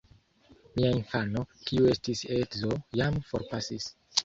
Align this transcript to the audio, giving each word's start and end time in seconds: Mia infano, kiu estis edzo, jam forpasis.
Mia 0.77 0.89
infano, 0.99 1.43
kiu 1.67 1.91
estis 1.95 2.25
edzo, 2.41 2.81
jam 3.03 3.23
forpasis. 3.31 3.89